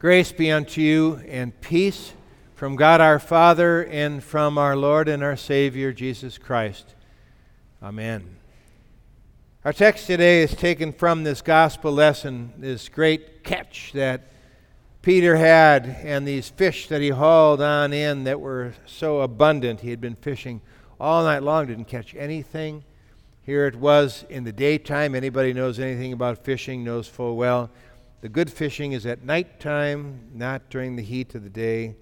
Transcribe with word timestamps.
Grace 0.00 0.32
be 0.32 0.50
unto 0.50 0.80
you 0.80 1.20
and 1.28 1.60
peace 1.60 2.14
from 2.54 2.74
God 2.74 3.02
our 3.02 3.18
Father 3.18 3.84
and 3.84 4.24
from 4.24 4.56
our 4.56 4.74
Lord 4.74 5.08
and 5.10 5.22
our 5.22 5.36
Savior 5.36 5.92
Jesus 5.92 6.38
Christ. 6.38 6.94
Amen. 7.82 8.38
Our 9.62 9.74
text 9.74 10.06
today 10.06 10.42
is 10.42 10.54
taken 10.54 10.94
from 10.94 11.22
this 11.22 11.42
gospel 11.42 11.92
lesson, 11.92 12.54
this 12.56 12.88
great 12.88 13.44
catch 13.44 13.92
that 13.92 14.32
Peter 15.02 15.36
had, 15.36 15.84
and 16.02 16.26
these 16.26 16.48
fish 16.48 16.88
that 16.88 17.02
he 17.02 17.10
hauled 17.10 17.60
on 17.60 17.92
in 17.92 18.24
that 18.24 18.40
were 18.40 18.72
so 18.86 19.20
abundant. 19.20 19.80
He 19.80 19.90
had 19.90 20.00
been 20.00 20.16
fishing 20.16 20.62
all 20.98 21.24
night 21.24 21.42
long, 21.42 21.66
didn't 21.66 21.88
catch 21.88 22.14
anything. 22.14 22.84
Here 23.42 23.66
it 23.66 23.76
was 23.76 24.24
in 24.30 24.44
the 24.44 24.52
daytime. 24.52 25.14
Anybody 25.14 25.52
knows 25.52 25.78
anything 25.78 26.14
about 26.14 26.42
fishing 26.42 26.84
knows 26.84 27.06
full 27.06 27.36
well 27.36 27.68
the 28.20 28.28
good 28.28 28.50
fishing 28.50 28.92
is 28.92 29.06
at 29.06 29.24
night 29.24 29.60
time, 29.60 30.28
not 30.34 30.68
during 30.68 30.96
the 30.96 31.02
heat 31.02 31.34
of 31.34 31.42
the 31.42 31.50
day. 31.50 31.96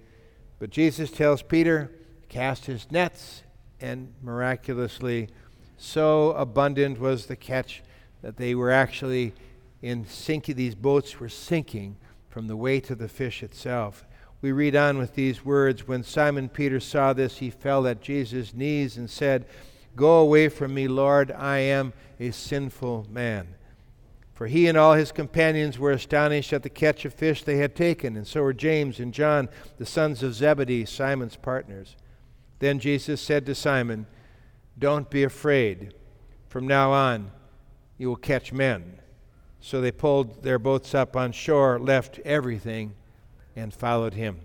But 0.58 0.70
Jesus 0.70 1.10
tells 1.10 1.42
Peter, 1.42 1.92
cast 2.28 2.66
his 2.66 2.90
nets, 2.90 3.42
and 3.80 4.12
miraculously, 4.22 5.28
so 5.76 6.32
abundant 6.32 6.98
was 6.98 7.26
the 7.26 7.36
catch 7.36 7.82
that 8.22 8.36
they 8.36 8.54
were 8.54 8.72
actually 8.72 9.32
in 9.80 10.06
sinking, 10.06 10.56
these 10.56 10.74
boats 10.74 11.20
were 11.20 11.28
sinking 11.28 11.96
from 12.28 12.48
the 12.48 12.56
weight 12.56 12.90
of 12.90 12.98
the 12.98 13.08
fish 13.08 13.42
itself. 13.42 14.04
We 14.40 14.52
read 14.52 14.74
on 14.74 14.98
with 14.98 15.14
these 15.14 15.44
words 15.44 15.86
When 15.86 16.02
Simon 16.02 16.48
Peter 16.48 16.80
saw 16.80 17.12
this, 17.12 17.38
he 17.38 17.50
fell 17.50 17.86
at 17.86 18.00
Jesus' 18.00 18.54
knees 18.54 18.96
and 18.96 19.08
said, 19.08 19.46
Go 19.96 20.18
away 20.18 20.48
from 20.48 20.74
me, 20.74 20.88
Lord, 20.88 21.32
I 21.32 21.58
am 21.58 21.92
a 22.20 22.30
sinful 22.30 23.06
man. 23.10 23.54
For 24.38 24.46
he 24.46 24.68
and 24.68 24.78
all 24.78 24.94
his 24.94 25.10
companions 25.10 25.80
were 25.80 25.90
astonished 25.90 26.52
at 26.52 26.62
the 26.62 26.70
catch 26.70 27.04
of 27.04 27.12
fish 27.12 27.42
they 27.42 27.56
had 27.56 27.74
taken, 27.74 28.16
and 28.16 28.24
so 28.24 28.40
were 28.40 28.52
James 28.52 29.00
and 29.00 29.12
John, 29.12 29.48
the 29.78 29.84
sons 29.84 30.22
of 30.22 30.32
Zebedee, 30.32 30.84
Simon's 30.84 31.34
partners. 31.34 31.96
Then 32.60 32.78
Jesus 32.78 33.20
said 33.20 33.44
to 33.46 33.54
Simon, 33.56 34.06
Don't 34.78 35.10
be 35.10 35.24
afraid. 35.24 35.92
From 36.46 36.68
now 36.68 36.92
on, 36.92 37.32
you 37.96 38.06
will 38.06 38.14
catch 38.14 38.52
men. 38.52 39.00
So 39.60 39.80
they 39.80 39.90
pulled 39.90 40.44
their 40.44 40.60
boats 40.60 40.94
up 40.94 41.16
on 41.16 41.32
shore, 41.32 41.80
left 41.80 42.20
everything, 42.20 42.94
and 43.56 43.74
followed 43.74 44.14
him. 44.14 44.38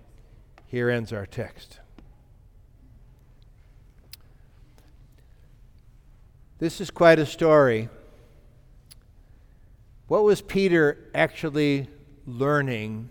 Here 0.66 0.90
ends 0.90 1.14
our 1.14 1.28
text. 1.28 1.82
This 6.58 6.82
is 6.82 6.90
quite 6.90 7.20
a 7.20 7.28
story. 7.28 7.90
What 10.14 10.26
was 10.26 10.44
Peter 10.44 11.10
actually 11.16 11.88
learning 12.28 13.10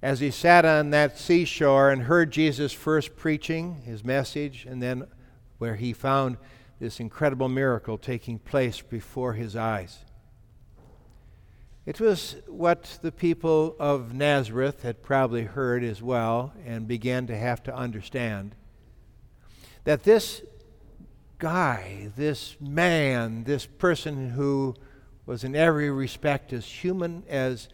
as 0.00 0.20
he 0.20 0.30
sat 0.30 0.64
on 0.64 0.90
that 0.90 1.18
seashore 1.18 1.90
and 1.90 2.02
heard 2.02 2.30
Jesus 2.30 2.72
first 2.72 3.16
preaching 3.16 3.82
his 3.84 4.04
message, 4.04 4.64
and 4.64 4.80
then 4.80 5.08
where 5.58 5.74
he 5.74 5.92
found 5.92 6.36
this 6.78 7.00
incredible 7.00 7.48
miracle 7.48 7.98
taking 7.98 8.38
place 8.38 8.80
before 8.80 9.32
his 9.32 9.56
eyes? 9.56 10.04
It 11.84 11.98
was 11.98 12.36
what 12.46 13.00
the 13.02 13.10
people 13.10 13.74
of 13.80 14.14
Nazareth 14.14 14.82
had 14.82 15.02
probably 15.02 15.42
heard 15.42 15.82
as 15.82 16.00
well 16.00 16.52
and 16.64 16.86
began 16.86 17.26
to 17.26 17.36
have 17.36 17.60
to 17.64 17.74
understand 17.74 18.54
that 19.82 20.04
this 20.04 20.42
guy, 21.38 22.12
this 22.14 22.54
man, 22.60 23.42
this 23.42 23.66
person 23.66 24.30
who 24.30 24.76
was 25.26 25.44
in 25.44 25.56
every 25.56 25.90
respect 25.90 26.52
as 26.52 26.66
human 26.66 27.24
as 27.28 27.68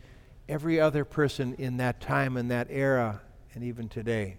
every 0.48 0.80
other 0.80 1.04
person 1.04 1.54
in 1.54 1.76
that 1.78 2.00
time 2.00 2.36
and 2.36 2.50
that 2.50 2.68
era 2.70 3.20
and 3.54 3.64
even 3.64 3.88
today. 3.88 4.36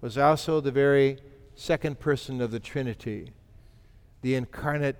Was 0.00 0.16
also 0.16 0.60
the 0.60 0.70
very 0.70 1.18
second 1.54 2.00
person 2.00 2.40
of 2.40 2.50
the 2.50 2.60
Trinity, 2.60 3.32
the 4.22 4.34
incarnate 4.34 4.96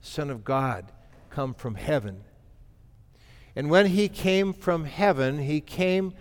Son 0.00 0.30
of 0.30 0.44
God, 0.44 0.92
come 1.28 1.52
from 1.52 1.74
heaven. 1.74 2.24
And 3.54 3.68
when 3.68 3.86
he 3.86 4.08
came 4.08 4.52
from 4.52 4.84
heaven, 4.84 5.40
he 5.40 5.60
came 5.60 6.14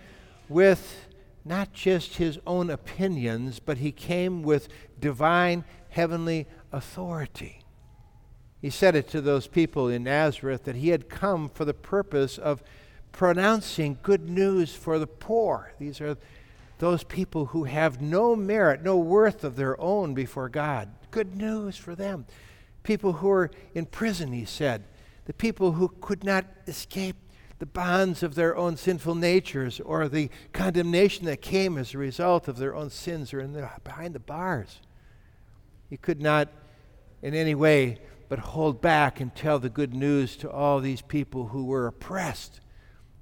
with 0.50 1.07
not 1.45 1.72
just 1.72 2.18
his 2.18 2.38
own 2.45 2.69
opinions, 2.69 3.59
but 3.59 3.78
he 3.78 3.91
came 3.91 4.44
with 4.44 4.68
divine 5.00 5.63
heavenly 5.89 6.47
authority. 6.72 7.63
He 8.61 8.69
said 8.69 8.95
it 8.95 9.07
to 9.09 9.21
those 9.21 9.47
people 9.47 9.87
in 9.87 10.03
Nazareth 10.03 10.65
that 10.65 10.75
he 10.75 10.89
had 10.89 11.09
come 11.09 11.49
for 11.49 11.63
the 11.65 11.73
purpose 11.73 12.37
of 12.37 12.61
pronouncing 13.11 13.97
good 14.03 14.29
news 14.29 14.75
for 14.75 14.99
the 14.99 15.07
poor. 15.07 15.73
These 15.79 16.01
are 16.01 16.17
those 16.79 17.03
people 17.03 17.47
who 17.47 17.65
have 17.65 18.01
no 18.01 18.35
merit, 18.35 18.83
no 18.83 18.97
worth 18.97 19.43
of 19.43 19.55
their 19.55 19.79
own 19.79 20.13
before 20.13 20.49
God. 20.49 20.89
Good 21.11 21.35
news 21.35 21.77
for 21.77 21.95
them. 21.95 22.25
People 22.83 23.13
who 23.13 23.29
are 23.29 23.51
in 23.73 23.85
prison, 23.85 24.31
he 24.31 24.45
said. 24.45 24.83
The 25.25 25.33
people 25.33 25.73
who 25.73 25.89
could 26.01 26.23
not 26.23 26.45
escape 26.67 27.15
the 27.59 27.65
bonds 27.65 28.23
of 28.23 28.35
their 28.35 28.55
own 28.55 28.77
sinful 28.77 29.15
natures 29.15 29.81
or 29.81 30.07
the 30.07 30.29
condemnation 30.53 31.25
that 31.25 31.41
came 31.41 31.77
as 31.77 31.93
a 31.93 31.97
result 31.97 32.47
of 32.47 32.57
their 32.57 32.73
own 32.73 32.89
sins 32.89 33.33
or 33.33 33.41
in 33.41 33.51
the, 33.51 33.69
behind 33.83 34.15
the 34.15 34.19
bars. 34.19 34.79
He 35.89 35.97
could 35.97 36.21
not 36.21 36.47
in 37.21 37.33
any 37.33 37.55
way 37.55 37.99
but 38.29 38.40
hold 38.40 38.79
back 38.79 39.19
and 39.19 39.35
tell 39.35 39.59
the 39.59 39.69
good 39.69 39.94
news 39.94 40.38
to 40.38 40.50
all 40.50 40.79
these 40.79 41.01
people 41.01 41.47
who 41.47 41.66
were 41.66 41.88
oppressed. 41.88 42.62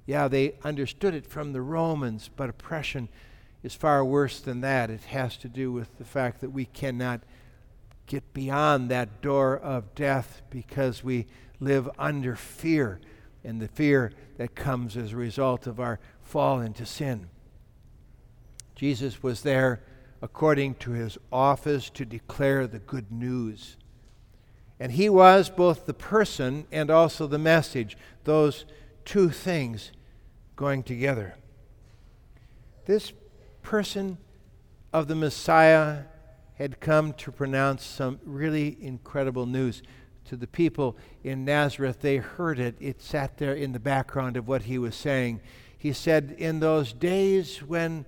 Yeah, 0.06 0.28
they 0.28 0.54
understood 0.62 1.14
it 1.14 1.26
from 1.26 1.52
the 1.52 1.62
Romans, 1.62 2.30
but 2.36 2.48
oppression 2.50 3.08
is 3.62 3.74
far 3.74 4.04
worse 4.04 4.38
than 4.40 4.60
that. 4.60 4.90
It 4.90 5.04
has 5.04 5.36
to 5.38 5.48
do 5.48 5.72
with 5.72 5.96
the 5.98 6.04
fact 6.04 6.40
that 6.42 6.50
we 6.50 6.66
cannot 6.66 7.22
get 8.06 8.32
beyond 8.32 8.90
that 8.90 9.20
door 9.20 9.58
of 9.58 9.94
death 9.94 10.42
because 10.50 11.02
we 11.02 11.26
live 11.60 11.88
under 11.98 12.36
fear, 12.36 13.00
and 13.42 13.60
the 13.60 13.68
fear 13.68 14.12
that 14.36 14.54
comes 14.54 14.96
as 14.96 15.12
a 15.12 15.16
result 15.16 15.66
of 15.66 15.80
our 15.80 15.98
fall 16.22 16.60
into 16.60 16.86
sin. 16.86 17.28
Jesus 18.74 19.22
was 19.22 19.42
there 19.42 19.82
according 20.22 20.74
to 20.76 20.92
his 20.92 21.18
office 21.32 21.90
to 21.90 22.04
declare 22.04 22.66
the 22.66 22.78
good 22.78 23.10
news. 23.10 23.76
And 24.80 24.92
he 24.92 25.08
was 25.08 25.50
both 25.50 25.86
the 25.86 25.94
person 25.94 26.66
and 26.70 26.90
also 26.90 27.26
the 27.26 27.38
message, 27.38 27.96
those 28.24 28.64
two 29.04 29.30
things 29.30 29.92
going 30.54 30.82
together. 30.82 31.34
This 32.84 33.12
person 33.62 34.18
of 34.92 35.08
the 35.08 35.14
Messiah 35.14 36.04
had 36.54 36.80
come 36.80 37.12
to 37.14 37.30
pronounce 37.30 37.84
some 37.84 38.20
really 38.24 38.76
incredible 38.80 39.46
news 39.46 39.82
to 40.24 40.36
the 40.36 40.46
people 40.46 40.96
in 41.22 41.44
Nazareth. 41.44 42.00
They 42.00 42.16
heard 42.16 42.58
it, 42.58 42.76
it 42.80 43.00
sat 43.00 43.38
there 43.38 43.54
in 43.54 43.72
the 43.72 43.78
background 43.78 44.36
of 44.36 44.48
what 44.48 44.62
he 44.62 44.78
was 44.78 44.94
saying. 44.94 45.40
He 45.76 45.92
said, 45.92 46.34
In 46.38 46.60
those 46.60 46.92
days 46.92 47.62
when 47.62 48.04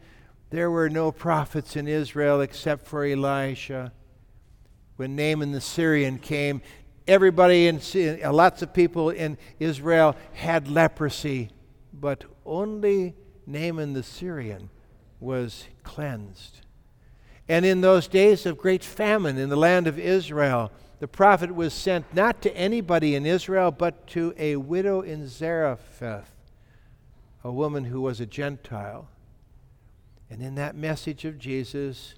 there 0.50 0.70
were 0.70 0.90
no 0.90 1.12
prophets 1.12 1.76
in 1.76 1.86
Israel 1.86 2.40
except 2.40 2.86
for 2.86 3.04
Elisha, 3.04 3.92
when 5.00 5.16
Naaman 5.16 5.52
the 5.52 5.62
Syrian 5.62 6.18
came, 6.18 6.60
everybody 7.08 7.68
in 7.68 7.80
uh, 8.22 8.30
lots 8.30 8.60
of 8.60 8.74
people 8.74 9.08
in 9.08 9.38
Israel 9.58 10.14
had 10.34 10.68
leprosy, 10.68 11.48
but 11.90 12.24
only 12.44 13.14
Naaman 13.46 13.94
the 13.94 14.02
Syrian 14.02 14.68
was 15.18 15.64
cleansed. 15.84 16.60
And 17.48 17.64
in 17.64 17.80
those 17.80 18.08
days 18.08 18.44
of 18.44 18.58
great 18.58 18.84
famine 18.84 19.38
in 19.38 19.48
the 19.48 19.56
land 19.56 19.86
of 19.86 19.98
Israel, 19.98 20.70
the 20.98 21.08
prophet 21.08 21.54
was 21.54 21.72
sent 21.72 22.14
not 22.14 22.42
to 22.42 22.54
anybody 22.54 23.14
in 23.14 23.24
Israel, 23.24 23.70
but 23.70 24.06
to 24.08 24.34
a 24.36 24.56
widow 24.56 25.00
in 25.00 25.26
Zarephath, 25.26 26.30
a 27.42 27.50
woman 27.50 27.84
who 27.84 28.02
was 28.02 28.20
a 28.20 28.26
Gentile. 28.26 29.08
And 30.28 30.42
in 30.42 30.56
that 30.56 30.76
message 30.76 31.24
of 31.24 31.38
Jesus, 31.38 32.16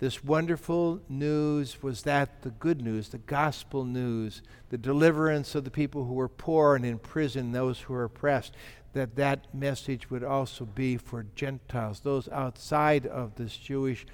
this 0.00 0.24
wonderful 0.24 0.98
news 1.10 1.82
was 1.82 2.02
that 2.04 2.40
the 2.40 2.50
good 2.52 2.80
news, 2.80 3.10
the 3.10 3.18
gospel 3.18 3.84
news, 3.84 4.40
the 4.70 4.78
deliverance 4.78 5.54
of 5.54 5.64
the 5.64 5.70
people 5.70 6.06
who 6.06 6.14
were 6.14 6.28
poor 6.28 6.74
and 6.74 6.86
in 6.86 6.98
prison, 6.98 7.52
those 7.52 7.80
who 7.80 7.92
were 7.92 8.04
oppressed, 8.04 8.54
that 8.94 9.14
that 9.16 9.54
message 9.54 10.08
would 10.08 10.24
also 10.24 10.64
be 10.64 10.96
for 10.96 11.26
Gentiles, 11.34 12.00
those 12.00 12.30
outside 12.30 13.06
of 13.06 13.34
this 13.34 13.54
Jewish 13.58 14.06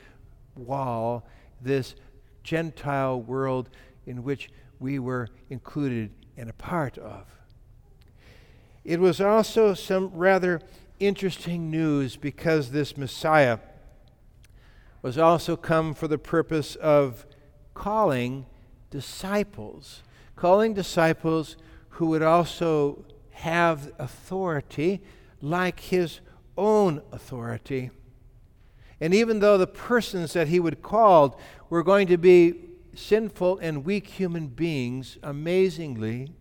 wall, 0.56 1.24
this 1.62 1.94
Gentile 2.42 3.20
world 3.20 3.70
in 4.06 4.24
which 4.24 4.50
we 4.80 4.98
were 4.98 5.28
included 5.50 6.10
and 6.36 6.50
a 6.50 6.54
part 6.54 6.98
of. 6.98 7.26
It 8.84 8.98
was 8.98 9.20
also 9.20 9.72
some 9.74 10.10
rather 10.12 10.60
interesting 10.98 11.70
news 11.70 12.16
because 12.16 12.72
this 12.72 12.96
Messiah 12.96 13.58
was 15.06 15.18
also 15.18 15.54
come 15.56 15.94
for 15.94 16.08
the 16.08 16.18
purpose 16.18 16.74
of 16.74 17.26
calling 17.74 18.44
disciples, 18.90 20.02
calling 20.34 20.74
disciples 20.74 21.56
who 21.90 22.06
would 22.06 22.22
also 22.22 23.04
have 23.30 23.92
authority, 24.00 25.00
like 25.40 25.78
his 25.78 26.18
own 26.58 27.00
authority. 27.12 27.88
And 29.00 29.14
even 29.14 29.38
though 29.38 29.56
the 29.56 29.68
persons 29.68 30.32
that 30.32 30.48
he 30.48 30.58
would 30.58 30.82
call 30.82 31.38
were 31.70 31.84
going 31.84 32.08
to 32.08 32.18
be 32.18 32.54
sinful 32.92 33.58
and 33.58 33.84
weak 33.84 34.08
human 34.08 34.48
beings, 34.48 35.18
amazingly, 35.22 36.32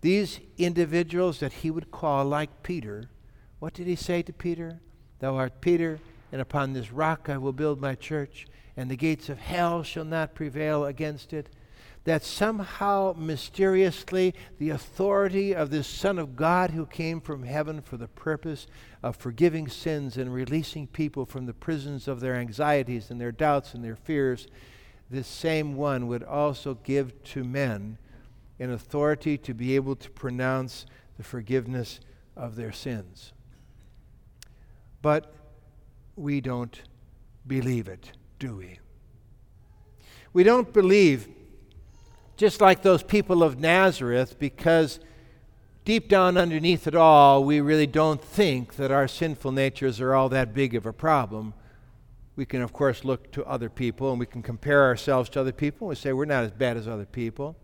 these 0.00 0.40
individuals 0.56 1.40
that 1.40 1.52
he 1.52 1.70
would 1.70 1.90
call, 1.90 2.24
like 2.24 2.62
Peter, 2.62 3.10
what 3.58 3.74
did 3.74 3.86
he 3.86 3.96
say 3.96 4.22
to 4.22 4.32
Peter? 4.32 4.80
Thou 5.18 5.36
art 5.36 5.60
Peter, 5.60 6.00
and 6.32 6.40
upon 6.40 6.72
this 6.72 6.90
rock 6.90 7.28
I 7.28 7.38
will 7.38 7.52
build 7.52 7.80
my 7.80 7.94
church, 7.94 8.46
and 8.76 8.90
the 8.90 8.96
gates 8.96 9.28
of 9.28 9.38
hell 9.38 9.82
shall 9.82 10.04
not 10.04 10.34
prevail 10.34 10.86
against 10.86 11.32
it 11.32 11.48
that 12.04 12.24
somehow 12.24 13.14
mysteriously 13.16 14.34
the 14.58 14.70
authority 14.70 15.54
of 15.54 15.70
this 15.70 15.86
Son 15.86 16.18
of 16.18 16.34
God 16.34 16.72
who 16.72 16.84
came 16.86 17.20
from 17.20 17.44
heaven 17.44 17.80
for 17.80 17.96
the 17.96 18.08
purpose 18.08 18.66
of 19.02 19.16
forgiving 19.16 19.68
sins 19.68 20.16
and 20.16 20.34
releasing 20.34 20.88
people 20.88 21.24
from 21.24 21.46
the 21.46 21.54
prisons 21.54 22.08
of 22.08 22.20
their 22.20 22.34
anxieties 22.34 23.10
and 23.10 23.20
their 23.20 23.30
doubts 23.30 23.74
and 23.74 23.84
their 23.84 23.94
fears, 23.94 24.48
this 25.10 25.28
same 25.28 25.76
one 25.76 26.08
would 26.08 26.24
also 26.24 26.74
give 26.82 27.22
to 27.22 27.44
men 27.44 27.98
an 28.58 28.72
authority 28.72 29.38
to 29.38 29.54
be 29.54 29.76
able 29.76 29.94
to 29.94 30.10
pronounce 30.10 30.86
the 31.16 31.22
forgiveness 31.22 32.00
of 32.36 32.56
their 32.56 32.72
sins. 32.72 33.32
But 35.02 35.32
we 36.16 36.40
don't 36.40 36.82
believe 37.46 37.88
it, 37.88 38.12
do 38.38 38.56
we? 38.56 38.78
We 40.32 40.44
don't 40.44 40.72
believe 40.72 41.28
just 42.36 42.60
like 42.60 42.82
those 42.82 43.02
people 43.02 43.42
of 43.42 43.60
Nazareth, 43.60 44.38
because 44.38 44.98
deep 45.84 46.08
down 46.08 46.36
underneath 46.36 46.86
it 46.86 46.94
all, 46.94 47.44
we 47.44 47.60
really 47.60 47.86
don't 47.86 48.22
think 48.22 48.76
that 48.76 48.90
our 48.90 49.06
sinful 49.06 49.52
natures 49.52 50.00
are 50.00 50.14
all 50.14 50.28
that 50.30 50.54
big 50.54 50.74
of 50.74 50.86
a 50.86 50.92
problem. 50.92 51.54
We 52.34 52.46
can, 52.46 52.62
of 52.62 52.72
course, 52.72 53.04
look 53.04 53.30
to 53.32 53.44
other 53.44 53.68
people 53.68 54.10
and 54.10 54.18
we 54.18 54.26
can 54.26 54.42
compare 54.42 54.84
ourselves 54.84 55.28
to 55.30 55.40
other 55.40 55.52
people. 55.52 55.90
And 55.90 55.98
say 55.98 56.12
we're 56.12 56.24
not 56.24 56.44
as 56.44 56.50
bad 56.50 56.76
as 56.76 56.88
other 56.88 57.04
people. 57.04 57.56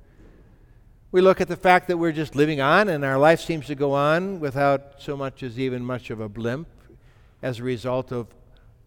We 1.11 1.23
look 1.23 1.41
at 1.41 1.49
the 1.49 1.57
fact 1.57 1.89
that 1.89 1.97
we're 1.97 2.13
just 2.13 2.37
living 2.37 2.61
on 2.61 2.91
and 2.91 3.03
our 3.03 3.19
life 3.19 3.41
seems 3.41 3.67
to 3.69 3.75
go 3.75 3.95
on 3.95 4.41
without 4.41 5.01
so 5.01 5.17
much 5.17 5.43
as 5.43 5.59
even 5.59 5.83
much 5.83 6.11
of 6.11 6.21
a 6.21 6.29
blimp 6.29 6.69
as 7.43 7.61
a 7.61 7.63
result 7.63 8.13
of 8.13 8.27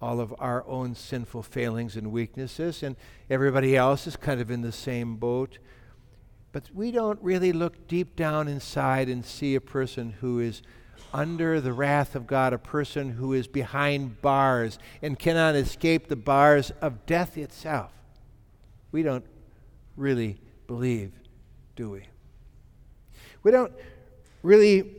all 0.02 0.20
of 0.20 0.34
our 0.40 0.66
own 0.68 0.96
sinful 0.96 1.44
failings 1.44 1.96
and 1.96 2.12
weaknesses, 2.12 2.82
and 2.84 2.96
everybody 3.30 3.78
else 3.78 4.08
is 4.08 4.16
kind 4.16 4.42
of 4.42 4.50
in 4.50 4.62
the 4.62 4.72
same 4.72 5.16
boat. 5.16 5.60
But 6.52 6.70
we 6.74 6.92
don't 6.92 7.22
really 7.22 7.54
look 7.54 7.88
deep 7.88 8.16
down 8.16 8.48
inside 8.48 9.08
and 9.08 9.24
see 9.24 9.56
a 9.56 9.62
person 9.62 10.16
who 10.20 10.40
is 10.40 10.62
under 11.14 11.62
the 11.62 11.74
wrath 11.74 12.16
of 12.16 12.26
God, 12.28 12.54
a 12.54 12.58
person 12.58 13.12
who 13.12 13.34
is 13.34 13.48
behind 13.48 14.22
bars 14.22 14.80
and 15.02 15.20
cannot 15.20 15.56
escape 15.56 16.08
the 16.08 16.16
bars 16.16 16.72
of 16.82 17.06
death 17.06 17.38
itself. 17.38 17.92
We 18.92 19.04
don't 19.04 19.26
really 19.96 20.40
believe, 20.68 21.14
do 21.76 21.90
we? 21.90 22.04
We 23.44 23.52
don't 23.52 23.74
really 24.44 24.96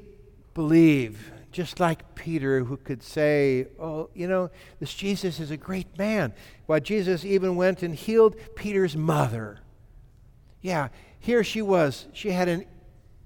believe, 0.55 1.33
just 1.53 1.79
like 1.79 2.15
Peter, 2.15 2.65
who 2.65 2.77
could 2.77 3.03
say, 3.03 3.67
Oh, 3.79 4.11
you 4.15 4.27
know, 4.27 4.51
this 4.81 4.93
Jesus 4.93 5.39
is 5.39 5.51
a 5.51 5.57
great 5.57 5.97
man. 5.99 6.33
Why, 6.67 6.81
Jesus 6.81 7.25
even 7.25 7.57
went 7.57 7.83
and 7.83 7.95
healed 7.95 8.37
Peter's 8.57 8.97
mother. 8.97 9.61
Yeah, 10.61 10.89
here 11.21 11.45
she 11.45 11.63
was. 11.63 12.07
She 12.13 12.31
had 12.31 12.49
an, 12.49 12.65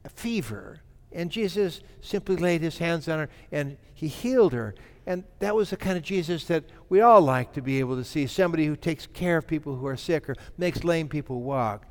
a 0.05 0.09
fever. 0.09 0.81
And 1.13 1.31
Jesus 1.31 1.81
simply 2.03 2.37
laid 2.37 2.61
his 2.61 2.79
hands 2.79 3.09
on 3.09 3.21
her 3.21 3.29
and 3.51 3.79
he 3.95 4.09
healed 4.09 4.53
her. 4.53 4.75
And 5.07 5.25
that 5.39 5.55
was 5.55 5.71
the 5.71 5.77
kind 5.77 5.97
of 5.97 6.03
Jesus 6.03 6.45
that 6.47 6.65
we 6.89 7.01
all 7.01 7.23
like 7.23 7.53
to 7.53 7.63
be 7.63 7.79
able 7.79 7.97
to 7.97 8.05
see 8.05 8.27
somebody 8.27 8.67
who 8.67 8.75
takes 8.75 9.07
care 9.07 9.39
of 9.39 9.47
people 9.47 9.77
who 9.77 9.87
are 9.87 9.97
sick 9.97 10.29
or 10.29 10.35
makes 10.59 10.83
lame 10.83 11.09
people 11.09 11.43
walk. 11.43 11.87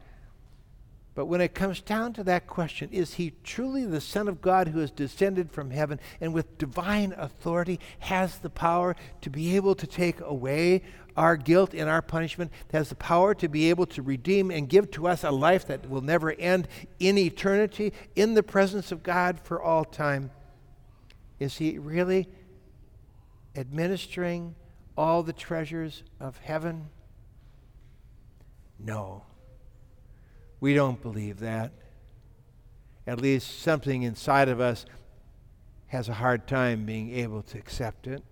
But 1.16 1.28
when 1.28 1.40
it 1.40 1.56
comes 1.56 1.80
down 1.80 2.12
to 2.14 2.24
that 2.26 2.46
question, 2.46 2.90
is 2.92 3.14
he 3.14 3.32
truly 3.44 3.86
the 3.86 4.02
Son 4.02 4.28
of 4.28 4.42
God 4.42 4.68
who 4.68 4.80
has 4.80 4.92
descended 4.92 5.50
from 5.50 5.72
heaven 5.72 6.00
and 6.20 6.34
with 6.34 6.58
divine 6.58 7.14
authority 7.18 7.80
has 8.00 8.38
the 8.40 8.50
power 8.50 8.98
to 9.22 9.30
be 9.30 9.56
able 9.56 9.76
to 9.76 9.88
take 9.88 10.20
away 10.20 10.84
our 11.16 11.38
guilt 11.38 11.74
and 11.74 11.90
our 11.90 12.02
punishment, 12.02 12.52
has 12.74 12.90
the 12.90 12.96
power 12.96 13.34
to 13.36 13.48
be 13.48 13.70
able 13.70 13.86
to 13.86 14.02
redeem 14.02 14.52
and 14.52 14.68
give 14.68 14.92
to 14.92 15.08
us 15.08 15.24
a 15.24 15.32
life 15.32 15.66
that 15.68 15.90
will 15.90 16.02
never 16.02 16.34
end 16.34 16.68
in 17.00 17.18
eternity 17.18 17.94
in 18.18 18.34
the 18.34 18.44
presence 18.44 18.92
of 18.92 19.02
God 19.02 19.40
for 19.40 19.62
all 19.62 19.86
time? 19.86 20.32
Is 21.40 21.58
he 21.58 21.80
really 21.80 22.28
administering 23.56 24.56
all 24.98 25.24
the 25.24 25.32
treasures 25.32 26.04
of 26.20 26.38
heaven? 26.40 26.90
No. 28.78 29.24
We 30.60 30.74
don't 30.74 31.02
believe 31.02 31.40
that. 31.40 31.74
At 33.08 33.22
least 33.22 33.62
something 33.62 34.04
inside 34.04 34.50
of 34.50 34.60
us 34.60 34.86
has 35.88 36.10
a 36.10 36.14
hard 36.14 36.48
time 36.48 36.86
being 36.86 37.12
able 37.12 37.44
to 37.44 37.58
accept 37.58 38.08
it. 38.08 38.24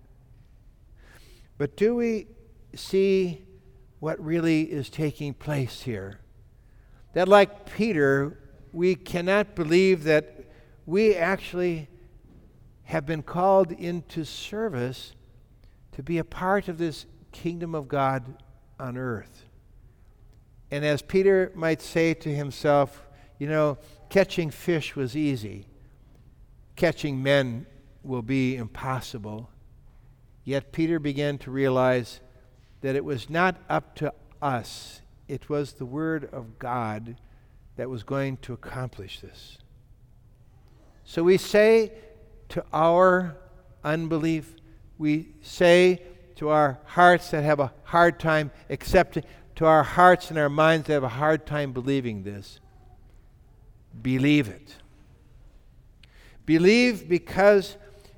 But 1.56 1.76
do 1.76 1.94
we 1.94 2.26
see 2.74 3.46
what 4.00 4.22
really 4.22 4.62
is 4.62 4.90
taking 4.90 5.34
place 5.34 5.82
here? 5.82 6.20
That, 7.12 7.28
like 7.28 7.72
Peter, 7.72 8.38
we 8.72 8.96
cannot 8.96 9.54
believe 9.54 10.04
that 10.04 10.46
we 10.84 11.14
actually 11.14 11.88
have 12.84 13.06
been 13.06 13.22
called 13.22 13.72
into 13.72 14.24
service 14.24 15.12
to 15.92 16.02
be 16.02 16.18
a 16.18 16.24
part 16.24 16.68
of 16.68 16.76
this 16.76 17.06
kingdom 17.32 17.74
of 17.74 17.88
God 17.88 18.42
on 18.78 18.98
earth. 18.98 19.43
And 20.74 20.84
as 20.84 21.02
Peter 21.02 21.52
might 21.54 21.80
say 21.80 22.14
to 22.14 22.28
himself, 22.28 23.06
you 23.38 23.46
know, 23.46 23.78
catching 24.08 24.50
fish 24.50 24.96
was 24.96 25.16
easy, 25.16 25.68
catching 26.74 27.22
men 27.22 27.66
will 28.02 28.22
be 28.22 28.56
impossible. 28.56 29.48
Yet 30.42 30.72
Peter 30.72 30.98
began 30.98 31.38
to 31.38 31.52
realize 31.52 32.18
that 32.80 32.96
it 32.96 33.04
was 33.04 33.30
not 33.30 33.54
up 33.70 33.94
to 33.98 34.12
us, 34.42 35.00
it 35.28 35.48
was 35.48 35.74
the 35.74 35.86
Word 35.86 36.28
of 36.32 36.58
God 36.58 37.18
that 37.76 37.88
was 37.88 38.02
going 38.02 38.38
to 38.38 38.52
accomplish 38.52 39.20
this. 39.20 39.58
So 41.04 41.22
we 41.22 41.36
say 41.36 41.92
to 42.48 42.64
our 42.72 43.36
unbelief, 43.84 44.56
we 44.98 45.28
say 45.40 46.02
to 46.34 46.48
our 46.48 46.80
hearts 46.84 47.30
that 47.30 47.44
have 47.44 47.60
a 47.60 47.72
hard 47.84 48.18
time 48.18 48.50
accepting, 48.68 49.22
to 49.56 49.66
our 49.66 49.82
hearts 49.82 50.30
and 50.30 50.38
our 50.38 50.48
minds 50.48 50.86
that 50.86 50.94
have 50.94 51.04
a 51.04 51.08
hard 51.08 51.46
time 51.46 51.72
believing 51.72 52.24
this. 52.24 52.60
Believe 54.02 54.48
it. 54.48 54.76
Believe 56.46 57.08
because, 57.08 57.76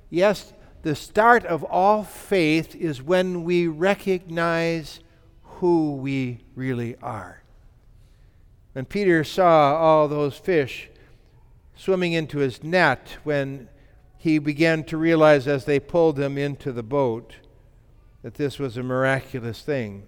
yes, 0.09 0.53
the 0.81 0.95
start 0.95 1.45
of 1.45 1.63
all 1.63 2.03
faith 2.03 2.75
is 2.75 3.01
when 3.01 3.43
we 3.43 3.67
recognize 3.67 4.99
who 5.43 5.95
we 5.95 6.39
really 6.55 6.95
are. 7.01 7.43
When 8.73 8.85
Peter 8.85 9.23
saw 9.23 9.75
all 9.75 10.07
those 10.07 10.37
fish 10.37 10.89
swimming 11.75 12.13
into 12.13 12.39
his 12.39 12.63
net, 12.63 13.17
when 13.23 13.69
he 14.17 14.39
began 14.39 14.83
to 14.85 14.97
realize 14.97 15.47
as 15.47 15.65
they 15.65 15.79
pulled 15.79 16.19
him 16.19 16.37
into 16.37 16.71
the 16.71 16.83
boat 16.83 17.35
that 18.23 18.35
this 18.35 18.59
was 18.59 18.77
a 18.77 18.83
miraculous 18.83 19.61
thing. 19.61 20.03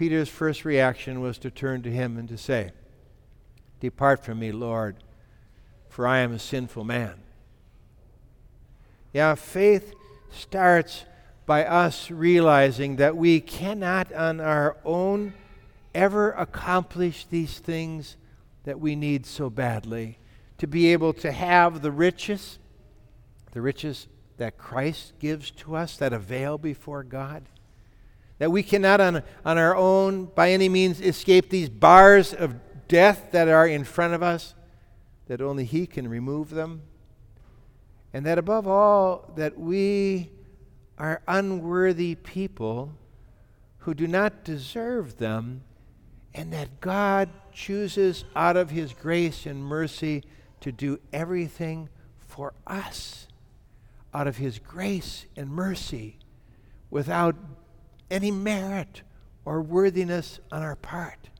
Peter's 0.00 0.30
first 0.30 0.64
reaction 0.64 1.20
was 1.20 1.36
to 1.36 1.50
turn 1.50 1.82
to 1.82 1.90
him 1.90 2.16
and 2.16 2.26
to 2.26 2.38
say, 2.38 2.70
Depart 3.80 4.24
from 4.24 4.38
me, 4.38 4.50
Lord, 4.50 4.96
for 5.90 6.06
I 6.06 6.20
am 6.20 6.32
a 6.32 6.38
sinful 6.38 6.84
man. 6.84 7.20
Yeah, 9.12 9.34
faith 9.34 9.92
starts 10.30 11.04
by 11.44 11.66
us 11.66 12.10
realizing 12.10 12.96
that 12.96 13.14
we 13.14 13.42
cannot 13.42 14.10
on 14.14 14.40
our 14.40 14.78
own 14.86 15.34
ever 15.94 16.30
accomplish 16.30 17.26
these 17.26 17.58
things 17.58 18.16
that 18.64 18.80
we 18.80 18.96
need 18.96 19.26
so 19.26 19.50
badly. 19.50 20.18
To 20.56 20.66
be 20.66 20.94
able 20.94 21.12
to 21.12 21.30
have 21.30 21.82
the 21.82 21.92
riches, 21.92 22.58
the 23.52 23.60
riches 23.60 24.08
that 24.38 24.56
Christ 24.56 25.12
gives 25.18 25.50
to 25.50 25.76
us 25.76 25.98
that 25.98 26.14
avail 26.14 26.56
before 26.56 27.02
God 27.02 27.44
that 28.40 28.50
we 28.50 28.62
cannot 28.62 29.02
on, 29.02 29.22
on 29.44 29.58
our 29.58 29.76
own 29.76 30.24
by 30.24 30.50
any 30.50 30.66
means 30.66 30.98
escape 30.98 31.50
these 31.50 31.68
bars 31.68 32.32
of 32.32 32.54
death 32.88 33.28
that 33.32 33.48
are 33.48 33.66
in 33.66 33.84
front 33.84 34.14
of 34.14 34.22
us, 34.22 34.54
that 35.26 35.42
only 35.42 35.66
He 35.66 35.86
can 35.86 36.08
remove 36.08 36.48
them. 36.48 36.80
And 38.14 38.24
that 38.24 38.38
above 38.38 38.66
all, 38.66 39.30
that 39.36 39.58
we 39.58 40.30
are 40.96 41.20
unworthy 41.28 42.14
people 42.14 42.94
who 43.80 43.92
do 43.92 44.06
not 44.06 44.42
deserve 44.42 45.18
them, 45.18 45.62
and 46.34 46.50
that 46.50 46.80
God 46.80 47.28
chooses 47.52 48.24
out 48.34 48.56
of 48.56 48.70
His 48.70 48.94
grace 48.94 49.44
and 49.44 49.62
mercy 49.62 50.24
to 50.60 50.72
do 50.72 50.98
everything 51.12 51.90
for 52.26 52.54
us 52.66 53.28
out 54.14 54.26
of 54.26 54.38
His 54.38 54.58
grace 54.58 55.26
and 55.36 55.50
mercy 55.50 56.16
without 56.88 57.36
any 58.10 58.30
merit 58.30 59.02
or 59.44 59.62
worthiness 59.62 60.40
on 60.50 60.62
our 60.62 60.76
part. 60.76 61.30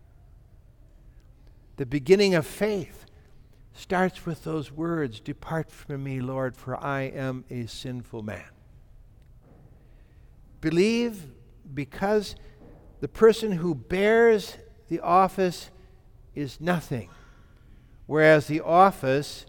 The 1.76 1.86
beginning 1.86 2.34
of 2.34 2.46
faith 2.46 3.06
starts 3.72 4.26
with 4.26 4.44
those 4.44 4.70
words 4.70 5.20
Depart 5.20 5.70
from 5.70 6.04
me, 6.04 6.20
Lord, 6.20 6.56
for 6.56 6.76
I 6.82 7.02
am 7.02 7.44
a 7.50 7.66
sinful 7.66 8.22
man. 8.22 8.50
Believe 10.60 11.26
because 11.72 12.36
the 13.00 13.08
person 13.08 13.52
who 13.52 13.74
bears 13.74 14.58
the 14.88 15.00
office 15.00 15.70
is 16.34 16.60
nothing, 16.60 17.08
whereas 18.06 18.46
the 18.46 18.60
office 18.60 19.46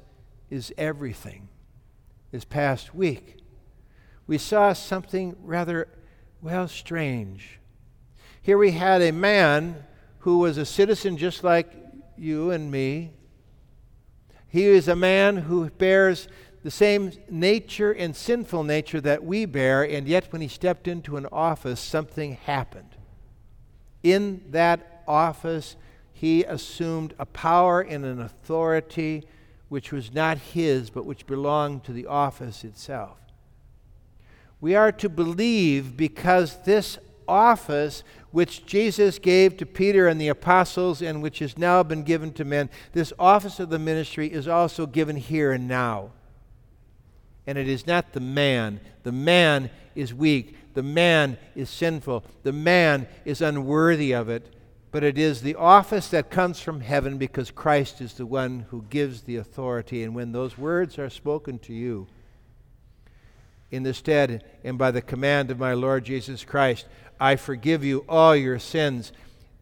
is 0.49 0.73
everything. 0.77 1.49
This 2.31 2.45
past 2.45 2.95
week, 2.95 3.37
we 4.25 4.37
saw 4.37 4.71
something 4.71 5.35
rather, 5.41 5.89
well, 6.41 6.67
strange. 6.67 7.59
Here 8.41 8.57
we 8.57 8.71
had 8.71 9.01
a 9.01 9.11
man 9.11 9.83
who 10.19 10.39
was 10.39 10.57
a 10.57 10.65
citizen 10.65 11.17
just 11.17 11.43
like 11.43 11.71
you 12.17 12.49
and 12.49 12.71
me. 12.71 13.11
He 14.47 14.65
is 14.65 14.87
a 14.87 14.95
man 14.95 15.37
who 15.37 15.69
bears 15.69 16.27
the 16.63 16.71
same 16.71 17.11
nature 17.29 17.91
and 17.91 18.15
sinful 18.15 18.63
nature 18.63 19.01
that 19.01 19.23
we 19.23 19.45
bear, 19.45 19.83
and 19.83 20.07
yet 20.07 20.31
when 20.31 20.41
he 20.41 20.47
stepped 20.47 20.87
into 20.87 21.17
an 21.17 21.27
office, 21.31 21.79
something 21.79 22.33
happened. 22.33 22.95
In 24.03 24.43
that 24.49 25.03
office, 25.07 25.75
he 26.11 26.43
assumed 26.43 27.13
a 27.19 27.25
power 27.25 27.81
and 27.81 28.03
an 28.03 28.19
authority 28.19 29.23
which 29.69 29.91
was 29.91 30.13
not 30.13 30.37
his, 30.37 30.89
but 30.89 31.05
which 31.05 31.25
belonged 31.25 31.83
to 31.83 31.93
the 31.93 32.07
office 32.07 32.63
itself. 32.63 33.20
We 34.61 34.75
are 34.75 34.91
to 34.93 35.09
believe 35.09 35.97
because 35.97 36.57
this 36.63 36.99
office 37.27 38.03
which 38.31 38.65
Jesus 38.65 39.19
gave 39.19 39.57
to 39.57 39.65
Peter 39.65 40.07
and 40.07 40.19
the 40.19 40.29
apostles 40.29 41.01
and 41.01 41.21
which 41.21 41.39
has 41.39 41.57
now 41.57 41.83
been 41.83 42.03
given 42.03 42.31
to 42.33 42.45
men, 42.45 42.69
this 42.93 43.11
office 43.19 43.59
of 43.59 43.69
the 43.69 43.79
ministry 43.79 44.31
is 44.31 44.47
also 44.47 44.85
given 44.85 45.17
here 45.17 45.51
and 45.51 45.67
now. 45.67 46.11
And 47.45 47.57
it 47.57 47.67
is 47.67 47.87
not 47.87 48.13
the 48.13 48.19
man. 48.19 48.79
The 49.03 49.11
man 49.11 49.69
is 49.95 50.13
weak. 50.13 50.55
The 50.73 50.83
man 50.83 51.37
is 51.55 51.69
sinful. 51.69 52.23
The 52.43 52.53
man 52.53 53.07
is 53.25 53.41
unworthy 53.41 54.13
of 54.13 54.29
it. 54.29 54.55
But 54.91 55.03
it 55.03 55.17
is 55.17 55.41
the 55.41 55.55
office 55.55 56.09
that 56.09 56.29
comes 56.29 56.59
from 56.59 56.81
heaven 56.81 57.17
because 57.17 57.49
Christ 57.49 57.99
is 57.99 58.13
the 58.13 58.25
one 58.25 58.65
who 58.69 58.85
gives 58.89 59.21
the 59.21 59.37
authority. 59.37 60.03
And 60.03 60.13
when 60.13 60.31
those 60.31 60.57
words 60.57 60.99
are 60.99 61.09
spoken 61.09 61.59
to 61.59 61.73
you, 61.73 62.07
in 63.71 63.83
the 63.83 63.93
stead 63.93 64.43
and 64.63 64.77
by 64.77 64.91
the 64.91 65.01
command 65.01 65.49
of 65.49 65.57
my 65.57 65.73
Lord 65.73 66.03
Jesus 66.03 66.43
Christ, 66.43 66.85
I 67.19 67.37
forgive 67.37 67.83
you 67.83 68.05
all 68.07 68.35
your 68.35 68.59
sins. 68.59 69.11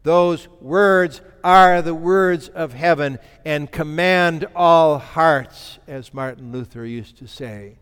Those 0.04 0.48
words 0.60 1.22
are 1.44 1.82
the 1.82 1.94
words 1.94 2.50
of 2.50 2.74
heaven 2.74 3.20
and 3.46 3.72
command 3.72 4.46
all 4.56 4.98
hearts, 4.98 5.78
as 5.88 6.14
Martin 6.14 6.52
Luther 6.52 6.86
used 6.86 7.18
to 7.18 7.28
say. 7.28 7.78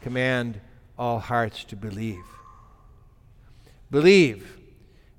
Command 0.00 0.60
all 0.98 1.18
hearts 1.18 1.64
to 1.64 1.76
believe. 1.76 2.24
Believe, 3.90 4.58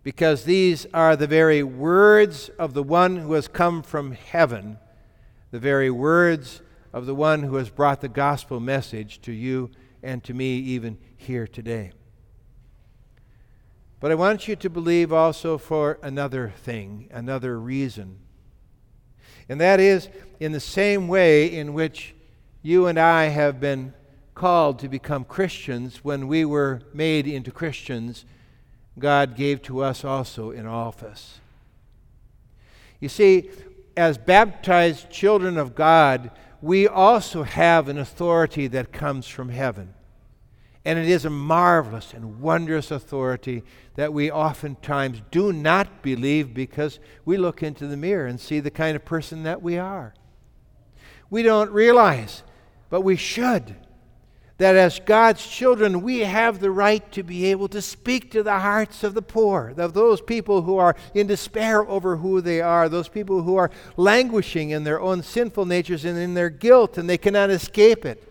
because 0.04 0.44
these 0.44 0.88
are 0.94 1.16
the 1.16 1.28
very 1.28 1.62
words 1.62 2.50
of 2.58 2.74
the 2.74 2.84
one 2.84 3.18
who 3.18 3.34
has 3.34 3.48
come 3.48 3.84
from 3.84 4.14
heaven, 4.14 4.78
the 5.52 5.60
very 5.60 5.92
words 5.92 6.62
of 6.94 7.06
the 7.06 7.16
one 7.16 7.44
who 7.44 7.56
has 7.56 7.70
brought 7.70 8.02
the 8.02 8.08
gospel 8.08 8.60
message 8.60 9.22
to 9.22 9.32
you 9.32 9.70
and 10.04 10.24
to 10.24 10.34
me, 10.34 10.58
even 10.58 10.98
here 11.18 11.48
today. 11.48 11.92
But 14.00 14.12
I 14.12 14.16
want 14.16 14.48
you 14.48 14.56
to 14.56 14.70
believe 14.70 15.14
also 15.14 15.58
for 15.58 16.00
another 16.02 16.54
thing, 16.58 17.08
another 17.12 17.60
reason. 17.60 18.18
And 19.48 19.62
that 19.62 19.80
is 19.80 20.10
in 20.40 20.54
the 20.54 20.60
same 20.60 21.08
way 21.08 21.46
in 21.46 21.74
which 21.74 22.16
you 22.64 22.88
and 22.88 23.00
I 23.00 23.26
have 23.26 23.60
been 23.60 23.94
called 24.34 24.80
to 24.80 24.90
become 24.90 25.24
Christians 25.24 26.04
when 26.04 26.28
we 26.28 26.46
were 26.46 26.82
made 26.94 27.28
into 27.28 27.52
Christians, 27.52 28.26
God 28.98 29.36
gave 29.36 29.62
to 29.64 29.84
us 29.84 30.04
also 30.04 30.52
an 30.52 30.66
office. 30.66 31.40
You 33.00 33.10
see, 33.10 33.50
as 33.96 34.18
baptized 34.18 35.10
children 35.10 35.58
of 35.58 35.76
God, 35.76 36.32
we 36.62 36.88
also 36.88 37.44
have 37.44 37.88
an 37.88 37.98
authority 37.98 38.68
that 38.68 38.92
comes 38.92 39.28
from 39.28 39.50
heaven. 39.50 39.94
And 40.84 40.98
it 40.98 41.08
is 41.08 41.26
a 41.26 41.30
marvelous 41.30 42.14
and 42.14 42.40
wondrous 42.40 42.90
authority 42.90 43.64
that 43.96 44.14
we 44.14 44.32
oftentimes 44.32 45.22
do 45.30 45.54
not 45.54 46.02
believe 46.02 46.54
because 46.54 47.00
we 47.24 47.38
look 47.38 47.62
into 47.62 47.86
the 47.88 47.98
mirror 47.98 48.26
and 48.26 48.40
see 48.40 48.60
the 48.60 48.72
kind 48.72 48.96
of 48.96 49.06
person 49.06 49.44
that 49.44 49.62
we 49.62 49.78
are. 49.78 50.14
We 51.30 51.44
don't 51.44 51.72
realize, 51.72 52.44
but 52.90 53.02
we 53.02 53.16
should, 53.16 53.76
that 54.62 54.76
as 54.76 55.00
God's 55.00 55.44
children, 55.48 56.04
we 56.04 56.20
have 56.20 56.60
the 56.60 56.70
right 56.70 57.12
to 57.14 57.24
be 57.24 57.46
able 57.46 57.68
to 57.70 57.82
speak 57.82 58.30
to 58.30 58.44
the 58.44 58.60
hearts 58.60 59.04
of 59.04 59.16
the 59.16 59.22
poor, 59.24 59.74
of 59.76 59.96
those 59.96 60.22
people 60.22 60.62
who 60.62 60.78
are 60.78 60.96
in 61.16 61.26
despair 61.26 61.82
over 61.90 62.18
who 62.18 62.42
they 62.42 62.62
are, 62.62 62.88
those 62.88 63.08
people 63.08 63.42
who 63.42 63.56
are 63.56 63.72
languishing 63.98 64.70
in 64.70 64.84
their 64.84 65.02
own 65.02 65.24
sinful 65.24 65.66
natures 65.66 66.06
and 66.06 66.16
in 66.16 66.36
their 66.36 66.52
guilt 66.52 67.00
and 67.00 67.10
they 67.10 67.18
cannot 67.18 67.50
escape 67.50 68.06
it. 68.06 68.22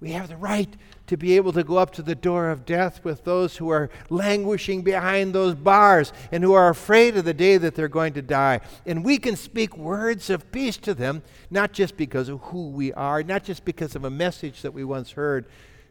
We 0.00 0.10
have 0.10 0.28
the 0.28 0.36
right 0.36 0.68
to 1.12 1.16
be 1.18 1.36
able 1.36 1.52
to 1.52 1.62
go 1.62 1.76
up 1.76 1.90
to 1.90 2.00
the 2.00 2.14
door 2.14 2.48
of 2.48 2.64
death 2.64 3.04
with 3.04 3.22
those 3.24 3.58
who 3.58 3.68
are 3.68 3.90
languishing 4.08 4.80
behind 4.80 5.34
those 5.34 5.54
bars 5.54 6.10
and 6.32 6.42
who 6.42 6.54
are 6.54 6.70
afraid 6.70 7.14
of 7.18 7.26
the 7.26 7.34
day 7.34 7.58
that 7.58 7.74
they're 7.74 7.86
going 7.86 8.14
to 8.14 8.22
die. 8.22 8.58
And 8.86 9.04
we 9.04 9.18
can 9.18 9.36
speak 9.36 9.76
words 9.76 10.30
of 10.30 10.50
peace 10.50 10.78
to 10.78 10.94
them, 10.94 11.22
not 11.50 11.74
just 11.74 11.98
because 11.98 12.30
of 12.30 12.40
who 12.44 12.70
we 12.70 12.94
are, 12.94 13.22
not 13.22 13.44
just 13.44 13.66
because 13.66 13.94
of 13.94 14.06
a 14.06 14.10
message 14.10 14.62
that 14.62 14.72
we 14.72 14.84
once 14.84 15.10
heard, 15.10 15.44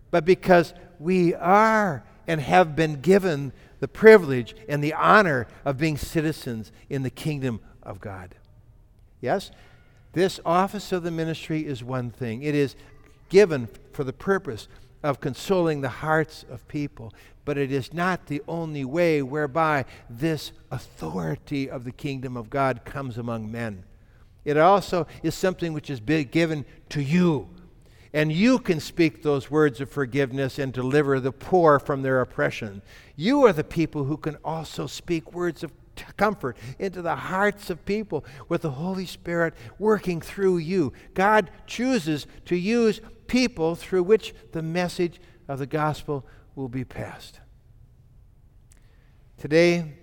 but 0.09 0.25
because 0.25 0.73
we 0.97 1.35
are 1.35 2.03
and 2.25 2.41
have 2.41 2.75
been 2.75 2.99
given 2.99 3.53
the 3.79 3.87
privilege 3.87 4.55
and 4.67 4.83
the 4.83 4.95
honor 4.95 5.45
of 5.63 5.77
being 5.77 5.97
citizens 5.97 6.71
in 6.89 7.03
the 7.03 7.11
kingdom 7.11 7.59
of 7.83 8.01
God. 8.01 8.33
Yes? 9.19 9.51
This 10.13 10.39
office 10.43 10.91
of 10.91 11.03
the 11.03 11.11
ministry 11.11 11.63
is 11.63 11.83
one 11.83 12.09
thing. 12.09 12.41
It 12.41 12.55
is 12.55 12.75
given 13.29 13.69
for 13.93 14.03
the 14.03 14.13
purpose 14.13 14.67
of 15.03 15.19
consoling 15.19 15.81
the 15.81 15.89
hearts 15.89 16.45
of 16.49 16.67
people. 16.67 17.13
But 17.43 17.57
it 17.57 17.71
is 17.71 17.93
not 17.93 18.27
the 18.27 18.41
only 18.47 18.85
way 18.85 19.21
whereby 19.21 19.85
this 20.09 20.51
authority 20.69 21.69
of 21.69 21.83
the 21.83 21.91
kingdom 21.91 22.37
of 22.37 22.49
God 22.49 22.85
comes 22.85 23.17
among 23.17 23.51
men. 23.51 23.83
It 24.45 24.57
also 24.57 25.07
is 25.23 25.35
something 25.35 25.73
which 25.73 25.89
is 25.89 25.99
given 25.99 26.65
to 26.89 27.01
you. 27.01 27.49
And 28.13 28.31
you 28.31 28.59
can 28.59 28.79
speak 28.79 29.23
those 29.23 29.49
words 29.49 29.79
of 29.79 29.89
forgiveness 29.89 30.59
and 30.59 30.73
deliver 30.73 31.19
the 31.19 31.31
poor 31.31 31.79
from 31.79 32.01
their 32.01 32.21
oppression. 32.21 32.81
You 33.15 33.45
are 33.45 33.53
the 33.53 33.63
people 33.63 34.03
who 34.03 34.17
can 34.17 34.37
also 34.43 34.85
speak 34.85 35.33
words 35.33 35.63
of 35.63 35.71
comfort 36.17 36.57
into 36.79 37.01
the 37.01 37.15
hearts 37.15 37.69
of 37.69 37.85
people 37.85 38.25
with 38.49 38.63
the 38.63 38.71
Holy 38.71 39.05
Spirit 39.05 39.53
working 39.77 40.19
through 40.19 40.57
you. 40.57 40.93
God 41.13 41.51
chooses 41.67 42.27
to 42.45 42.55
use 42.55 43.01
people 43.31 43.75
through 43.75 44.03
which 44.03 44.35
the 44.51 44.61
message 44.61 45.21
of 45.47 45.57
the 45.57 45.65
gospel 45.65 46.25
will 46.53 46.67
be 46.67 46.83
passed. 46.83 47.39
Today, 49.37 49.93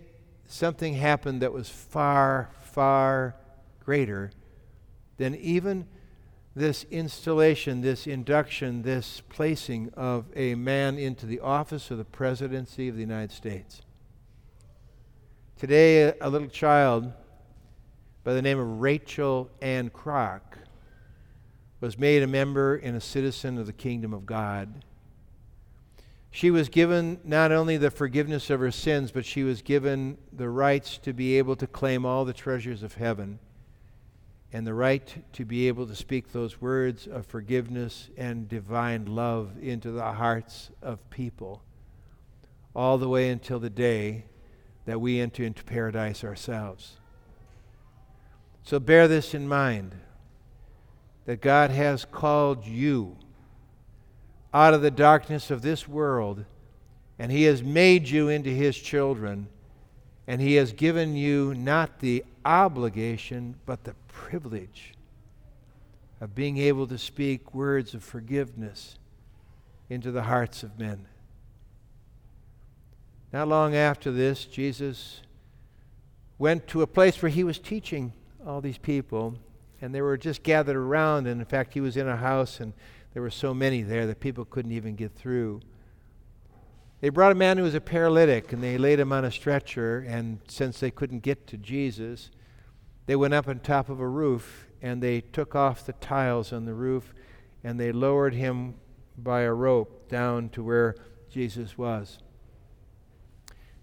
something 0.47 0.95
happened 0.95 1.43
that 1.43 1.53
was 1.53 1.69
far, 1.69 2.49
far 2.63 3.37
greater 3.85 4.31
than 5.19 5.35
even 5.35 5.87
this 6.57 6.85
installation, 6.85 7.83
this 7.83 8.07
induction, 8.07 8.81
this 8.81 9.21
placing 9.29 9.91
of 9.95 10.25
a 10.35 10.55
man 10.55 10.97
into 10.97 11.27
the 11.27 11.41
office 11.41 11.91
of 11.91 11.99
the 11.99 12.07
presidency 12.07 12.89
of 12.89 12.95
the 12.95 13.03
United 13.03 13.31
States. 13.31 13.83
Today, 15.59 16.15
a 16.19 16.31
little 16.31 16.49
child 16.49 17.13
by 18.25 18.33
the 18.33 18.41
name 18.41 18.59
of 18.59 18.81
Rachel 18.81 19.51
Ann 19.61 19.91
Kroc 19.91 20.41
was 21.81 21.99
made 21.99 22.23
a 22.23 22.27
member 22.27 22.77
and 22.77 22.97
a 22.97 23.01
citizen 23.01 23.59
of 23.59 23.67
the 23.67 23.73
kingdom 23.73 24.13
of 24.13 24.27
God. 24.27 24.85
She 26.31 26.51
was 26.51 26.69
given 26.69 27.21
not 27.25 27.53
only 27.53 27.77
the 27.77 27.91
forgiveness 27.91 28.51
of 28.51 28.61
her 28.61 28.71
sins, 28.71 29.11
but 29.11 29.25
she 29.25 29.43
was 29.43 29.63
given 29.63 30.19
the 30.33 30.49
rights 30.49 30.99
to 30.99 31.13
be 31.13 31.39
able 31.39 31.57
to 31.57 31.67
claim 31.67 32.05
all 32.05 32.25
the 32.25 32.33
treasures 32.33 32.83
of 32.83 32.95
heaven 32.95 33.39
and 34.53 34.67
the 34.67 34.75
right 34.75 35.23
to 35.33 35.45
be 35.45 35.69
able 35.69 35.87
to 35.87 35.95
speak 35.95 36.33
those 36.33 36.61
words 36.61 37.07
of 37.07 37.27
forgiveness 37.27 38.09
and 38.17 38.49
divine 38.49 39.05
love 39.05 39.51
into 39.61 39.91
the 39.91 40.13
hearts 40.13 40.71
of 40.83 41.11
people, 41.11 41.63
all 42.75 42.99
the 42.99 43.09
way 43.09 43.29
until 43.29 43.59
the 43.59 43.71
day 43.71 44.25
that 44.87 45.01
we 45.01 45.21
enter 45.21 45.43
into 45.43 45.63
paradise 45.65 46.25
ourselves. 46.25 46.97
So 48.63 48.81
bear 48.81 49.07
this 49.07 49.35
in 49.35 49.49
mind 49.49 49.95
that 51.29 51.43
God 51.43 51.71
has 51.71 52.07
called 52.07 52.67
you 52.67 53.15
out 54.55 54.73
of 54.73 54.81
the 54.81 54.91
darkness 54.91 55.51
of 55.51 55.61
this 55.61 55.87
world, 55.87 56.47
and 57.19 57.31
He 57.31 57.43
has 57.43 57.63
made 57.63 58.09
you 58.09 58.31
into 58.31 58.49
His 58.49 58.79
children, 58.79 59.47
and 60.27 60.41
He 60.41 60.55
has 60.55 60.73
given 60.73 61.15
you 61.17 61.55
not 61.55 62.01
the 62.01 62.25
obligation, 62.47 63.57
but 63.67 63.85
the 63.85 63.93
privilege 64.07 64.95
of 66.19 66.35
being 66.35 66.57
able 66.57 66.87
to 66.87 66.97
speak 66.97 67.53
words 67.53 67.93
of 67.93 68.03
forgiveness 68.03 68.97
into 69.91 70.11
the 70.11 70.23
hearts 70.23 70.63
of 70.63 70.79
men. 70.79 71.05
Not 73.35 73.49
long 73.49 73.77
after 73.77 74.11
this, 74.11 74.47
Jesus 74.47 75.21
went 76.39 76.67
to 76.69 76.81
a 76.81 76.87
place 76.87 77.21
where 77.21 77.29
he 77.29 77.45
was 77.45 77.59
teaching 77.59 78.15
all 78.47 78.63
these 78.63 78.79
people, 78.79 79.35
and 79.81 79.95
they 79.95 80.01
were 80.01 80.17
just 80.17 80.43
gathered 80.43 80.77
around. 80.77 81.27
And 81.27 81.41
in 81.41 81.47
fact, 81.47 81.75
he 81.75 81.81
was 81.81 81.97
in 81.97 82.09
a 82.09 82.17
house, 82.17 82.61
and 82.61 82.73
there 83.13 83.23
were 83.23 83.31
so 83.31 83.55
many 83.55 83.83
there 83.83 84.07
that 84.07 84.21
people 84.21 84.45
couldn't 84.45 84.73
even 84.73 84.97
get 84.97 85.15
through. 85.15 85.61
They 87.01 87.11
brought 87.11 87.33
a 87.33 87.37
man 87.37 87.59
who 87.59 87.65
was 87.65 87.75
a 87.75 87.81
paralytic, 87.81 88.53
and 88.53 88.63
they 88.63 88.77
laid 88.77 88.99
him 88.99 89.13
on 89.13 89.25
a 89.25 89.31
stretcher. 89.31 90.05
And 90.09 90.41
since 90.49 90.81
they 90.81 90.91
couldn't 90.91 91.21
get 91.21 91.47
to 91.49 91.57
Jesus, 91.57 92.31
they 93.09 93.17
went 93.17 93.35
up 93.35 93.49
on 93.49 93.61
top 93.61 93.89
of 93.89 94.01
a 94.01 94.07
roof 94.07 94.67
and 94.83 95.03
they 95.03 95.23
took 95.23 95.55
off 95.55 95.87
the 95.87 95.95
tiles 95.95 96.53
on 96.53 96.67
the 96.67 96.75
roof 96.75 97.15
and 97.65 97.81
they 97.81 97.91
lowered 97.91 98.35
him 98.35 98.75
by 99.17 99.41
a 99.41 99.53
rope 99.53 100.09
down 100.09 100.51
to 100.51 100.63
where 100.63 100.95
Jesus 101.31 101.77
was. 101.77 102.19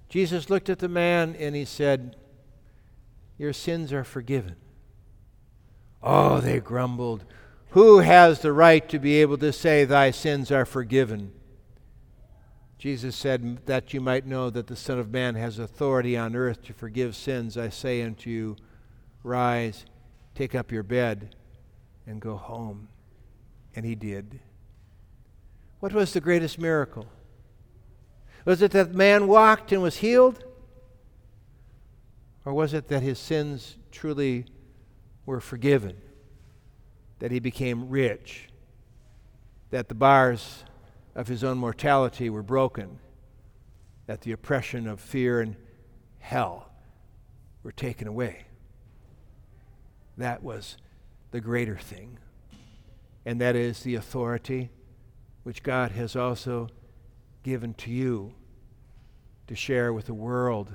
Jesus 0.10 0.50
looked 0.50 0.70
at 0.70 0.78
the 0.80 0.88
man 0.88 1.36
and 1.40 1.56
he 1.56 1.66
said, 1.66 2.16
Your 3.38 3.52
sins 3.52 3.92
are 3.92 4.04
forgiven. 4.04 4.56
Oh, 6.02 6.40
they 6.40 6.60
grumbled. 6.60 7.26
Who 7.72 8.00
has 8.00 8.40
the 8.40 8.54
right 8.54 8.88
to 8.90 9.00
be 9.00 9.16
able 9.22 9.38
to 9.40 9.52
say, 9.52 9.84
Thy 9.84 10.12
sins 10.12 10.52
are 10.52 10.66
forgiven? 10.66 11.34
Jesus 12.78 13.16
said, 13.16 13.66
That 13.66 13.94
you 13.94 14.00
might 14.00 14.26
know 14.26 14.50
that 14.50 14.68
the 14.68 14.76
Son 14.76 15.00
of 15.00 15.12
Man 15.12 15.36
has 15.36 15.60
authority 15.60 16.16
on 16.16 16.36
earth 16.36 16.64
to 16.64 16.74
forgive 16.74 17.16
sins, 17.16 17.58
I 17.58 17.70
say 17.70 18.02
unto 18.02 18.30
you, 18.30 18.56
Rise, 19.24 19.86
take 20.36 20.54
up 20.54 20.72
your 20.72 20.84
bed, 20.84 21.36
and 22.06 22.22
go 22.22 22.38
home. 22.38 22.90
And 23.76 23.86
he 23.86 23.96
did. 23.96 24.40
What 25.80 25.94
was 25.94 26.14
the 26.14 26.22
greatest 26.22 26.60
miracle? 26.60 27.08
Was 28.46 28.62
it 28.62 28.72
that 28.72 28.94
man 28.94 29.28
walked 29.28 29.72
and 29.72 29.82
was 29.82 29.98
healed? 29.98 30.44
Or 32.46 32.54
was 32.54 32.74
it 32.74 32.88
that 32.90 33.02
his 33.02 33.18
sins 33.18 33.78
truly 33.92 34.46
were 35.26 35.40
forgiven? 35.40 35.98
That 37.20 37.32
he 37.32 37.40
became 37.40 37.90
rich? 37.90 38.50
That 39.72 39.90
the 39.90 39.96
bars 39.96 40.64
of 41.16 41.28
his 41.28 41.44
own 41.44 41.58
mortality 41.58 42.30
were 42.30 42.44
broken? 42.44 43.00
That 44.06 44.22
the 44.22 44.32
oppression 44.32 44.88
of 44.88 45.00
fear 45.00 45.42
and 45.42 45.56
hell 46.20 46.70
were 47.64 47.72
taken 47.72 48.08
away? 48.08 48.46
That 50.18 50.44
was 50.44 50.78
the 51.32 51.42
greater 51.42 51.78
thing. 51.78 52.20
And 53.26 53.42
that 53.42 53.56
is 53.56 53.82
the 53.82 53.96
authority 53.96 54.70
which 55.44 55.64
God 55.64 55.92
has 55.92 56.16
also 56.16 56.70
given 57.44 57.74
to 57.76 57.92
you 57.92 58.34
to 59.48 59.56
share 59.56 59.94
with 59.94 60.10
a 60.10 60.14
world 60.14 60.74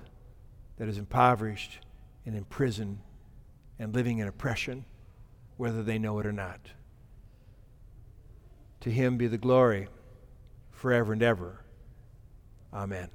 that 0.77 0.89
is 0.89 0.99
impoverished 0.99 1.81
and 2.25 2.37
imprisoned 2.37 2.99
and 3.81 3.95
living 3.95 4.19
in 4.19 4.29
oppression, 4.29 4.85
whether 5.57 5.83
they 5.83 5.99
know 5.99 6.19
it 6.21 6.27
or 6.27 6.33
not. 6.33 6.61
To 8.81 8.91
him 8.91 9.17
be 9.17 9.27
the 9.27 9.39
glory 9.39 9.89
forever 10.71 11.15
and 11.15 11.23
ever. 11.23 11.65
Amen. 12.73 13.09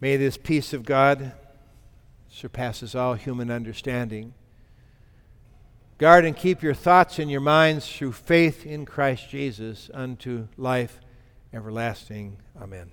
May 0.00 0.16
this 0.16 0.36
peace 0.36 0.72
of 0.72 0.84
God 0.84 1.32
surpasses 2.28 2.94
all 2.96 3.14
human 3.14 3.50
understanding. 3.50 4.34
Guard 5.98 6.24
and 6.24 6.36
keep 6.36 6.62
your 6.62 6.74
thoughts 6.74 7.20
and 7.20 7.30
your 7.30 7.40
minds 7.40 7.88
through 7.88 8.12
faith 8.12 8.66
in 8.66 8.84
Christ 8.84 9.30
Jesus 9.30 9.88
unto 9.94 10.48
life 10.56 11.00
everlasting. 11.52 12.38
Amen. 12.60 12.90